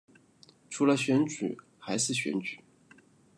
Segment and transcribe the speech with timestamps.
[0.67, 2.59] 除了选举还是选举